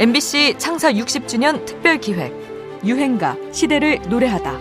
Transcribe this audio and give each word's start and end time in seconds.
MBC 0.00 0.54
창사 0.56 0.90
60주년 0.94 1.66
특별 1.66 1.98
기획 1.98 2.32
유행가 2.86 3.36
시대를 3.52 4.00
노래하다. 4.08 4.58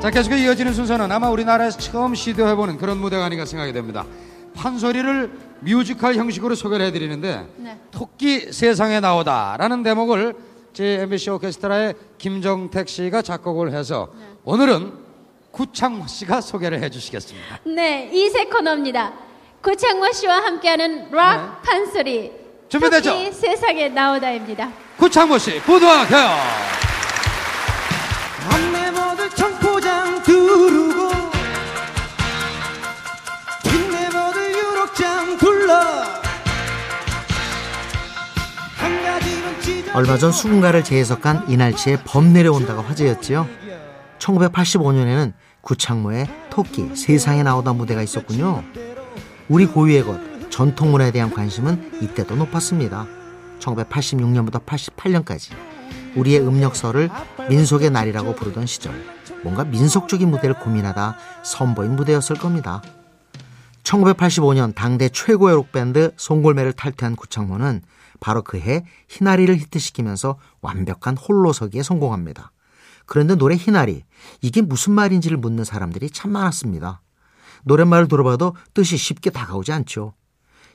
자 0.00 0.10
계속해 0.10 0.38
이어지는 0.44 0.72
순서는 0.72 1.12
아마 1.12 1.28
우리나라에서 1.28 1.78
처음 1.78 2.14
시도해보는 2.14 2.78
그런 2.78 2.96
무대가 2.96 3.26
아닌가 3.26 3.44
생각이 3.44 3.74
됩니다. 3.74 4.06
판소리를 4.54 5.30
뮤지컬 5.60 6.14
형식으로 6.14 6.54
소개를 6.54 6.86
해드리는데 6.86 7.46
네. 7.58 7.78
토끼 7.90 8.50
세상에 8.50 9.00
나오다라는 9.00 9.82
대목을 9.82 10.34
제 10.72 11.00
MBC 11.02 11.28
오케스트라의 11.32 11.96
김정택 12.16 12.88
씨가 12.88 13.20
작곡을 13.20 13.72
해서 13.74 14.08
오늘은 14.44 14.94
구창모 15.50 16.06
씨가 16.06 16.40
소개를 16.40 16.82
해주시겠습니다. 16.82 17.58
네, 17.66 18.08
이 18.10 18.30
세 18.30 18.46
코너입니다. 18.46 19.12
구창모 19.62 20.12
씨와 20.12 20.36
함께하는 20.36 21.10
락 21.10 21.62
판소리. 21.62 22.32
준비됐죠? 22.68 23.10
토끼 23.10 23.32
세상에 23.32 23.88
나오다입니다. 23.88 24.70
구창모 24.96 25.38
씨 25.38 25.60
부탁해요. 25.60 26.28
안내모들 28.50 29.30
청포장 29.30 30.22
두르고 30.22 31.10
뒷내모들 33.64 34.52
유록장 34.54 35.36
둘러 35.38 35.74
한 38.76 39.02
가지는 39.02 39.60
찢어 39.60 39.92
얼마 39.94 40.16
전 40.16 40.32
수군가를 40.32 40.82
재해석한 40.84 41.50
이날치의 41.50 41.98
범 42.06 42.32
내려온다가 42.32 42.82
화제였지요. 42.82 43.46
1985년에는 44.18 45.32
구창모의 45.60 46.28
토끼 46.50 46.94
세상에 46.96 47.42
나오다 47.42 47.72
무대가 47.74 48.00
있었군요. 48.02 48.64
우리 49.50 49.66
고유의 49.66 50.04
것 50.04 50.20
전통 50.48 50.92
문화에 50.92 51.10
대한 51.10 51.28
관심은 51.28 52.00
이때도 52.00 52.36
높았습니다. 52.36 53.04
1986년부터 53.58 54.64
88년까지 54.64 55.50
우리의 56.14 56.40
음력설을 56.46 57.10
민속의 57.48 57.90
날이라고 57.90 58.36
부르던 58.36 58.66
시절 58.66 58.94
뭔가 59.42 59.64
민속적인 59.64 60.30
무대를 60.30 60.56
고민하다 60.60 61.16
선보인 61.42 61.96
무대였을 61.96 62.36
겁니다. 62.36 62.80
1985년 63.82 64.72
당대 64.72 65.08
최고의 65.08 65.56
록밴드 65.56 66.12
송골매를 66.16 66.72
탈퇴한 66.74 67.16
구창모는 67.16 67.82
바로 68.20 68.42
그해 68.42 68.84
희나리를 69.08 69.52
히트시키면서 69.56 70.38
완벽한 70.60 71.16
홀로서기에 71.16 71.82
성공합니다. 71.82 72.52
그런데 73.04 73.34
노래 73.34 73.56
희나리 73.56 74.04
이게 74.42 74.62
무슨 74.62 74.92
말인지를 74.92 75.38
묻는 75.38 75.64
사람들이 75.64 76.10
참 76.10 76.30
많았습니다. 76.30 77.00
노랫말을 77.64 78.08
들어봐도 78.08 78.54
뜻이 78.74 78.96
쉽게 78.96 79.30
다가오지 79.30 79.72
않죠. 79.72 80.14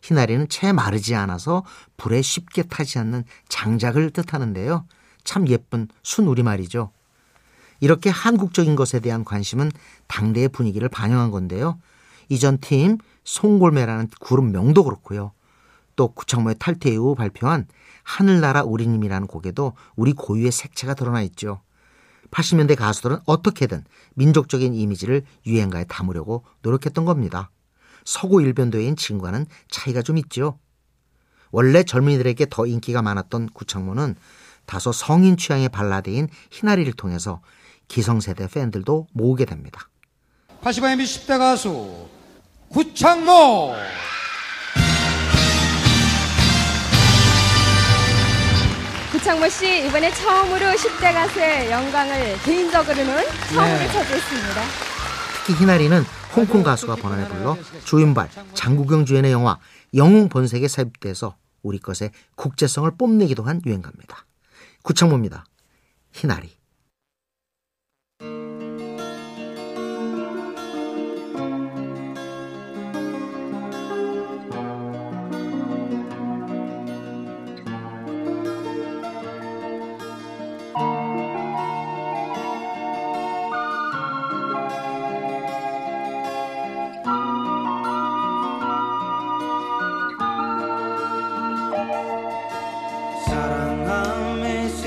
희나리는 0.01 0.47
채 0.49 0.71
마르지 0.71 1.15
않아서 1.15 1.63
불에 1.97 2.21
쉽게 2.21 2.63
타지 2.63 2.99
않는 2.99 3.23
장작을 3.49 4.11
뜻하는데요. 4.11 4.85
참 5.23 5.47
예쁜 5.47 5.87
순우리말이죠. 6.03 6.91
이렇게 7.79 8.09
한국적인 8.09 8.75
것에 8.75 8.99
대한 8.99 9.23
관심은 9.25 9.71
당대의 10.07 10.49
분위기를 10.49 10.89
반영한 10.89 11.31
건데요. 11.31 11.79
이전 12.29 12.59
팀 12.59 12.97
송골매라는 13.23 14.09
그룹 14.19 14.45
명도 14.45 14.83
그렇고요. 14.83 15.31
또 15.95 16.09
구창모의 16.09 16.55
탈퇴 16.59 16.91
이후 16.91 17.15
발표한 17.15 17.67
하늘나라 18.03 18.63
우리님이라는 18.63 19.27
곡에도 19.27 19.73
우리 19.95 20.13
고유의 20.13 20.51
색채가 20.51 20.93
드러나 20.93 21.21
있죠. 21.23 21.61
80년대 22.31 22.75
가수들은 22.75 23.19
어떻게든 23.25 23.83
민족적인 24.15 24.73
이미지를 24.73 25.23
유행가에 25.45 25.85
담으려고 25.85 26.43
노력했던 26.61 27.05
겁니다. 27.05 27.51
서구 28.03 28.41
일변도인 28.41 28.95
지금과는 28.95 29.45
차이가 29.69 30.01
좀 30.01 30.17
있죠. 30.17 30.59
원래 31.51 31.83
젊은이들에게 31.83 32.47
더 32.49 32.65
인기가 32.65 33.01
많았던 33.01 33.49
구창모는 33.53 34.15
다소 34.65 34.91
성인 34.91 35.37
취향의 35.37 35.69
발라드인 35.69 36.27
희나리를 36.51 36.91
통해서 36.93 37.41
기성세대 37.87 38.47
팬들도 38.47 39.07
모으게 39.13 39.45
됩니다. 39.45 39.89
85 40.61 40.87
MBC 40.87 41.27
10대 41.27 41.37
가수 41.37 42.07
구창모 42.69 43.75
구창모 49.35 49.49
씨 49.49 49.87
이번에 49.87 50.11
처음으로 50.11 50.65
10대 50.71 51.13
가수의 51.13 51.69
영광을 51.69 52.37
개인적으로는 52.43 53.23
처음으로 53.53 53.77
네. 53.77 53.87
차지했습니다. 53.87 54.61
특히 55.45 55.61
희나리는 55.61 56.03
홍콩 56.35 56.63
가수가 56.63 56.95
번안해 56.95 57.27
불러 57.27 57.57
조윤발, 57.85 58.29
장국영 58.53 59.05
주연의 59.05 59.31
영화 59.31 59.59
영웅 59.93 60.29
본색에 60.29 60.67
삽입돼서 60.67 61.35
우리 61.63 61.79
것의 61.79 62.11
국제성을 62.35 62.89
뽐내기도 62.97 63.43
한 63.43 63.61
유행가입니다. 63.65 64.25
구창모입니다. 64.83 65.45
희나리. 66.13 66.55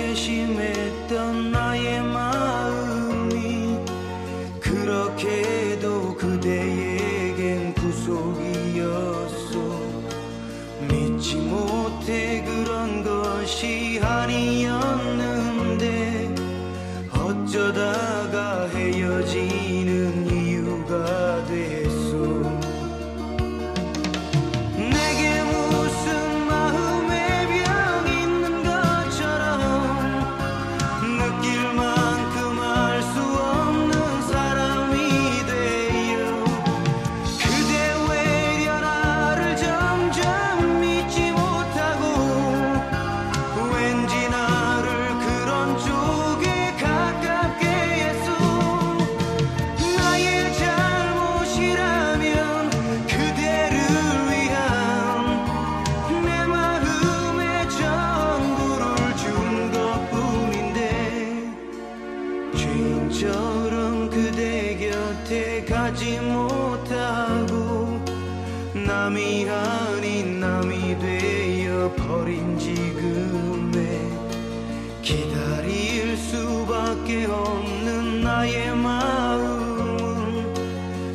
세심했던 0.09 1.53
나의 1.53 2.03
마음이 2.03 3.77
그렇게도 4.59 6.15
그대에겐 6.17 7.75
구속이 7.75 8.48
죄인처럼 62.69 64.11
그대 64.11 64.77
곁에 64.77 65.65
가지 65.65 66.21
못하고 66.21 67.99
남이 68.75 69.49
아닌 69.49 70.41
남이 70.41 70.99
되어 70.99 71.95
버린 71.95 72.59
지금에 72.59 74.01
기다릴 75.03 76.17
수밖에 76.17 77.25
없는 77.27 78.21
나의 78.23 78.77
마음은 78.77 80.55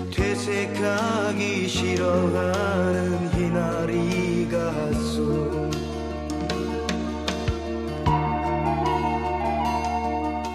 되새가기 0.09 1.67
싫어하는 1.67 3.32